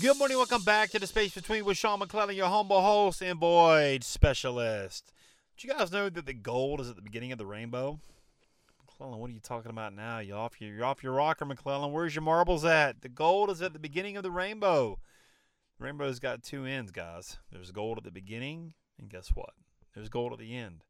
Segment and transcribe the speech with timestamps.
[0.00, 0.36] Good morning.
[0.36, 5.12] Welcome back to the Space Between with Sean McClellan, your humble host and void specialist.
[5.56, 8.00] Did you guys know that the gold is at the beginning of the rainbow?
[8.84, 10.18] McClellan, what are you talking about now?
[10.18, 11.92] You off your, you're off your rocker, McClellan.
[11.92, 13.02] Where's your marbles at?
[13.02, 14.98] The gold is at the beginning of the rainbow.
[15.78, 17.38] The rainbow's got two ends, guys.
[17.52, 19.50] There's gold at the beginning, and guess what?
[19.94, 20.82] There's gold at the end.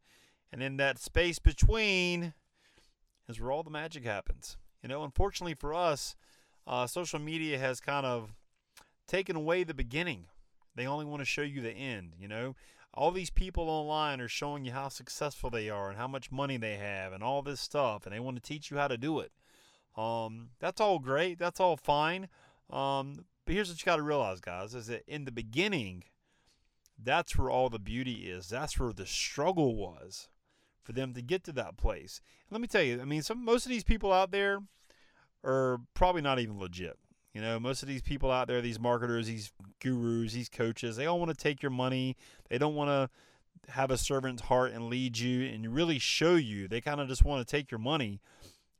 [0.50, 2.32] And in that space between
[3.28, 4.56] is where all the magic happens.
[4.82, 6.14] You know, unfortunately for us,
[6.66, 8.34] uh, social media has kind of
[9.06, 10.26] taken away the beginning.
[10.74, 12.54] They only want to show you the end, you know?
[12.94, 16.56] All these people online are showing you how successful they are and how much money
[16.56, 19.20] they have and all this stuff, and they want to teach you how to do
[19.20, 19.32] it.
[19.96, 21.38] Um, that's all great.
[21.38, 22.28] That's all fine.
[22.70, 26.04] Um, but here's what you got to realize, guys, is that in the beginning,
[27.02, 28.48] that's where all the beauty is.
[28.48, 30.28] That's where the struggle was
[30.88, 32.22] for them to get to that place.
[32.48, 34.60] And let me tell you, I mean, some most of these people out there
[35.44, 36.96] are probably not even legit.
[37.34, 41.04] You know, most of these people out there, these marketers, these gurus, these coaches, they
[41.04, 42.16] all want to take your money.
[42.48, 46.68] They don't want to have a servant's heart and lead you and really show you.
[46.68, 48.22] They kind of just want to take your money,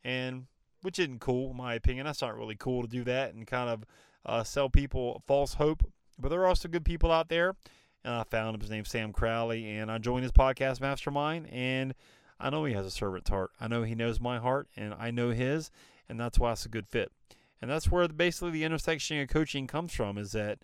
[0.03, 0.47] and
[0.81, 2.07] which isn't cool, in my opinion.
[2.07, 3.85] That's not really cool to do that and kind of
[4.25, 5.85] uh, sell people false hope.
[6.19, 7.55] But there are also good people out there,
[8.05, 8.61] and I found him.
[8.61, 11.95] His name's Sam Crowley, and I joined his podcast mastermind, and
[12.41, 13.51] I know he has a servant's heart.
[13.61, 15.71] I know he knows my heart, and I know his,
[16.09, 17.11] and that's why it's a good fit.
[17.61, 20.59] And that's where basically the intersection of coaching comes from is that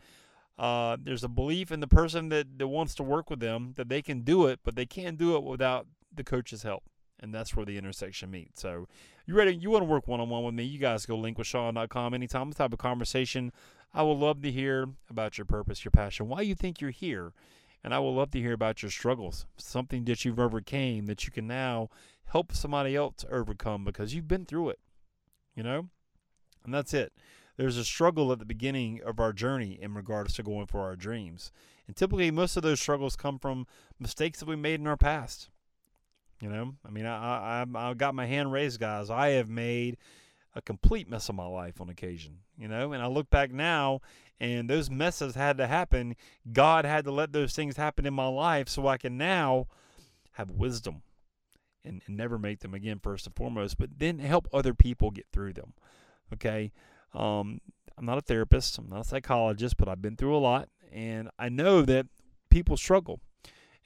[0.59, 3.89] uh, there's a belief in the person that, that wants to work with them that
[3.89, 6.85] they can do it, but they can't do it without the coach's help.
[7.25, 8.61] And that's where the intersection meets.
[8.61, 8.87] So
[9.27, 9.57] you ready?
[9.57, 10.65] You want to work one on one with me?
[10.65, 12.51] You guys go linkwithsean.com anytime.
[12.51, 13.51] This type of conversation.
[13.95, 17.33] I would love to hear about your purpose, your passion, why you think you're here.
[17.83, 21.31] And I would love to hear about your struggles, something that you've overcame that you
[21.31, 21.89] can now
[22.27, 24.81] help somebody else overcome because you've been through it.
[25.57, 25.89] You know?
[26.63, 27.15] And that's it.
[27.57, 30.97] There's a struggle at the beginning of our journey in regards to going for our
[30.97, 31.53] dreams.
[31.87, 33.67] And typically, most of those struggles come from
[33.99, 35.49] mistakes that we made in our past.
[36.41, 39.09] You know, I mean, I, I, I got my hand raised, guys.
[39.09, 39.97] I have made
[40.55, 44.01] a complete mess of my life on occasion, you know, and I look back now
[44.41, 46.17] and those messes had to happen.
[46.53, 49.67] God had to let those things happen in my life so I can now
[50.33, 51.03] have wisdom
[51.85, 55.27] and, and never make them again, first and foremost, but then help other people get
[55.33, 55.75] through them.
[56.33, 56.73] Okay.
[57.13, 57.61] Um,
[57.97, 61.31] I'm not a therapist, I'm not a psychologist, but I've been through a lot and
[61.39, 62.07] I know that
[62.51, 63.21] people struggle.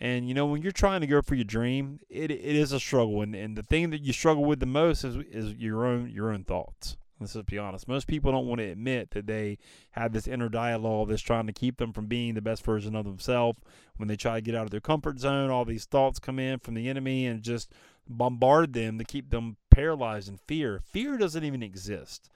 [0.00, 2.80] And you know, when you're trying to go for your dream, it, it is a
[2.80, 3.22] struggle.
[3.22, 6.32] And, and the thing that you struggle with the most is, is your own your
[6.32, 6.96] own thoughts.
[7.20, 7.88] Let's just be honest.
[7.88, 9.58] Most people don't want to admit that they
[9.92, 13.04] have this inner dialogue that's trying to keep them from being the best version of
[13.04, 13.58] themselves.
[13.96, 16.60] When they try to get out of their comfort zone, all these thoughts come in
[16.60, 17.72] from the enemy and just
[18.08, 20.80] bombard them to keep them paralyzed in fear.
[20.84, 22.30] Fear doesn't even exist.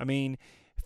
[0.00, 0.38] I mean,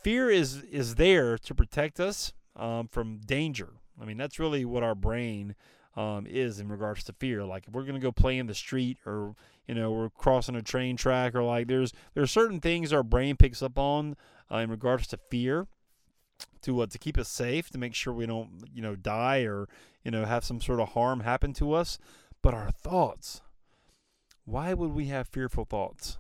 [0.02, 3.70] fear is is there to protect us um, from danger.
[4.00, 5.54] I mean, that's really what our brain
[5.96, 7.44] um, is in regards to fear.
[7.44, 9.34] Like if we're gonna go play in the street, or
[9.66, 13.36] you know, we're crossing a train track, or like there's there's certain things our brain
[13.36, 14.16] picks up on
[14.50, 15.66] uh, in regards to fear
[16.62, 19.68] to uh, to keep us safe, to make sure we don't you know die or
[20.02, 21.98] you know have some sort of harm happen to us.
[22.42, 23.40] But our thoughts,
[24.44, 26.18] why would we have fearful thoughts?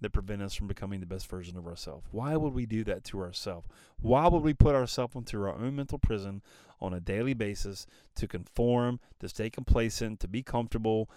[0.00, 2.06] That prevent us from becoming the best version of ourselves.
[2.10, 3.66] Why would we do that to ourselves?
[4.00, 6.42] Why would we put ourselves into our own mental prison
[6.80, 11.10] on a daily basis to conform, to stay complacent, to be comfortable?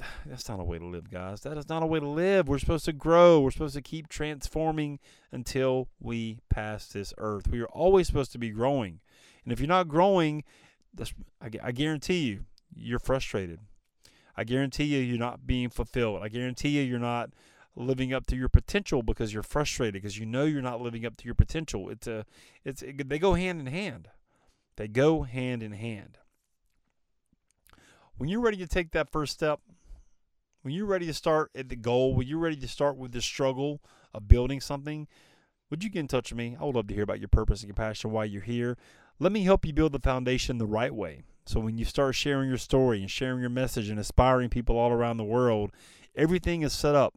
[0.26, 1.42] That's not a way to live, guys.
[1.42, 2.48] That is not a way to live.
[2.48, 3.40] We're supposed to grow.
[3.40, 4.98] We're supposed to keep transforming
[5.30, 7.48] until we pass this earth.
[7.48, 9.00] We are always supposed to be growing.
[9.44, 10.44] And if you're not growing,
[11.40, 13.60] I, guarantee you, you're frustrated.
[14.36, 16.22] I guarantee you, you're not being fulfilled.
[16.22, 17.30] I guarantee you, you're not
[17.76, 21.16] living up to your potential because you're frustrated because you know you're not living up
[21.18, 21.88] to your potential.
[21.88, 22.24] It's a
[22.64, 24.08] it's it, they go hand in hand.
[24.76, 26.18] They go hand in hand.
[28.16, 29.60] When you're ready to take that first step,
[30.62, 33.22] when you're ready to start at the goal, when you're ready to start with the
[33.22, 33.80] struggle
[34.12, 35.06] of building something,
[35.70, 36.56] would you get in touch with me?
[36.60, 38.76] I would love to hear about your purpose and your passion, why you're here.
[39.18, 41.22] Let me help you build the foundation the right way.
[41.46, 44.92] So when you start sharing your story and sharing your message and inspiring people all
[44.92, 45.72] around the world,
[46.14, 47.14] everything is set up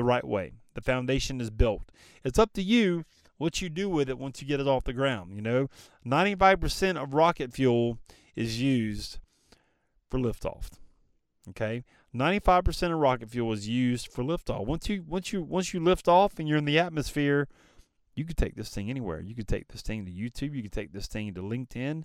[0.00, 0.54] the right way.
[0.72, 1.82] The foundation is built.
[2.24, 3.04] It's up to you
[3.36, 5.34] what you do with it once you get it off the ground.
[5.34, 5.68] You know,
[6.06, 7.98] 95% of rocket fuel
[8.34, 9.18] is used
[10.08, 10.70] for liftoff.
[11.50, 14.64] Okay, 95% of rocket fuel is used for liftoff.
[14.66, 17.46] Once you once you once you lift off and you're in the atmosphere,
[18.14, 19.20] You could take this thing anywhere.
[19.20, 20.54] You could take this thing to YouTube.
[20.54, 22.04] You could take this thing to LinkedIn,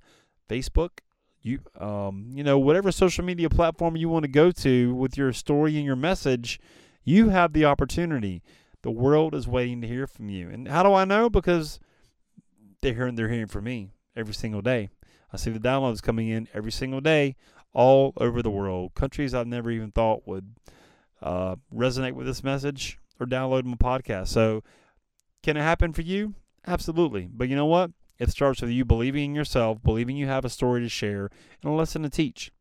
[0.49, 0.99] Facebook,
[1.41, 5.31] you um, you know, whatever social media platform you want to go to with your
[5.33, 6.59] story and your message,
[7.05, 8.43] you have the opportunity.
[8.81, 10.49] The world is waiting to hear from you.
[10.49, 11.29] And how do I know?
[11.29, 11.79] Because
[12.81, 14.89] they're hearing they're hearing from me every single day.
[15.31, 17.35] I see the downloads coming in every single day
[17.73, 18.93] all over the world.
[18.95, 20.55] Countries I've never even thought would
[21.21, 24.27] uh, resonate with this message or download my podcast.
[24.27, 24.63] So,
[25.43, 26.35] can it happen for you?
[26.65, 27.29] Absolutely.
[27.31, 27.91] But you know what?
[28.17, 31.29] It starts with you believing in yourself, believing you have a story to share
[31.61, 32.51] and a lesson to teach.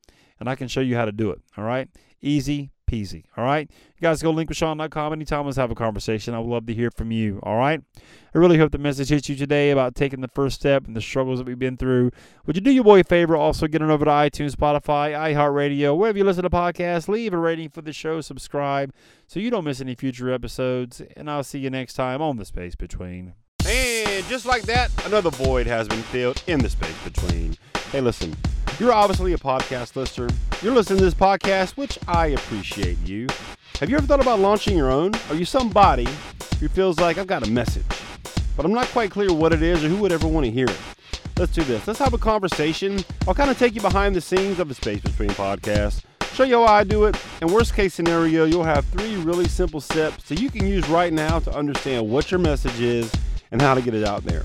[0.41, 1.41] And I can show you how to do it.
[1.57, 1.89] All right?
[2.21, 3.25] Easy peasy.
[3.37, 3.69] All right?
[3.71, 5.45] You guys go to linkwithsean.com anytime.
[5.47, 6.35] Let's have a conversation.
[6.35, 7.41] I would love to hear from you.
[7.43, 7.81] All right?
[7.97, 11.01] I really hope the message hits you today about taking the first step and the
[11.01, 12.11] struggles that we've been through.
[12.47, 13.37] Would you do your boy a favor?
[13.37, 17.09] Also, get on over to iTunes, Spotify, iHeartRadio, wherever you listen to podcasts.
[17.09, 18.93] Leave a rating for the show, subscribe
[19.27, 21.03] so you don't miss any future episodes.
[21.17, 23.35] And I'll see you next time on The Space Between.
[23.67, 27.57] And just like that, another void has been filled in the space between.
[27.91, 28.37] Hey, listen,
[28.79, 30.29] you're obviously a podcast listener.
[30.63, 33.27] You're listening to this podcast, which I appreciate you.
[33.81, 35.13] Have you ever thought about launching your own?
[35.29, 36.09] Are you somebody
[36.61, 37.85] who feels like I've got a message,
[38.57, 40.67] but I'm not quite clear what it is or who would ever want to hear
[40.67, 40.79] it?
[41.39, 41.87] Let's do this.
[41.87, 43.05] Let's have a conversation.
[43.27, 46.57] I'll kind of take you behind the scenes of the Space Between podcasts, show you
[46.57, 50.41] how I do it, and worst case scenario, you'll have three really simple steps that
[50.41, 53.13] you can use right now to understand what your message is
[53.51, 54.45] and how to get it out there.